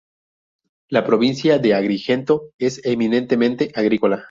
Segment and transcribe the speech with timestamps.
[0.89, 4.19] La provincia de Agrigento es eminentemente agrícola.